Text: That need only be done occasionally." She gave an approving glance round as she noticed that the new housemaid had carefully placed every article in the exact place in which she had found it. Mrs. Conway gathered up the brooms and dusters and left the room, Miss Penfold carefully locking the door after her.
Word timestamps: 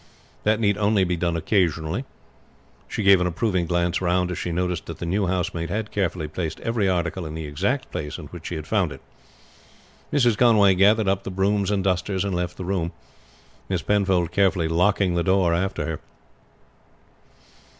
That 0.45 0.59
need 0.59 0.79
only 0.79 1.03
be 1.03 1.15
done 1.15 1.37
occasionally." 1.37 2.05
She 2.87 3.03
gave 3.03 3.21
an 3.21 3.27
approving 3.27 3.67
glance 3.67 4.01
round 4.01 4.31
as 4.31 4.39
she 4.39 4.51
noticed 4.51 4.87
that 4.87 4.97
the 4.97 5.05
new 5.05 5.27
housemaid 5.27 5.69
had 5.69 5.91
carefully 5.91 6.27
placed 6.27 6.59
every 6.61 6.89
article 6.89 7.23
in 7.23 7.35
the 7.35 7.45
exact 7.45 7.91
place 7.91 8.17
in 8.17 8.25
which 8.29 8.47
she 8.47 8.55
had 8.55 8.65
found 8.65 8.91
it. 8.91 8.99
Mrs. 10.11 10.39
Conway 10.39 10.73
gathered 10.73 11.07
up 11.07 11.21
the 11.21 11.29
brooms 11.29 11.69
and 11.69 11.83
dusters 11.83 12.25
and 12.25 12.33
left 12.33 12.57
the 12.57 12.65
room, 12.65 12.93
Miss 13.69 13.83
Penfold 13.83 14.31
carefully 14.31 14.67
locking 14.67 15.13
the 15.13 15.21
door 15.23 15.53
after 15.53 15.85
her. 15.85 15.99